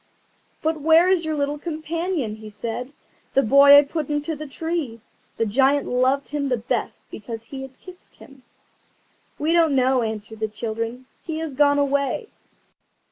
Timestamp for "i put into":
3.77-4.35